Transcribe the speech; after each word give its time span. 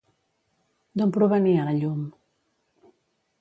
D'on 1.01 1.13
provenia 1.17 1.67
la 1.67 1.75
llum? 1.83 2.01